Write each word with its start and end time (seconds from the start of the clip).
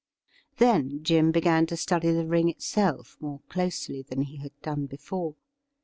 Then 0.57 1.03
Jim 1.03 1.29
began 1.31 1.67
to 1.67 1.77
study 1.77 2.09
the 2.11 2.25
ring 2.25 2.49
itself 2.49 3.17
more 3.19 3.41
closely 3.49 4.01
than 4.01 4.23
he 4.23 4.37
had 4.37 4.59
done 4.63 4.87
before. 4.87 5.35